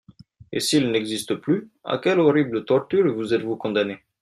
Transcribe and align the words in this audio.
Et 0.51 0.59
s’il 0.59 0.89
n’existe 0.89 1.35
plus, 1.35 1.69
à 1.83 1.99
quelle 1.99 2.19
horrible 2.19 2.65
torture 2.65 3.13
vous 3.13 3.35
êtes-vous 3.35 3.55
condamnée? 3.55 3.99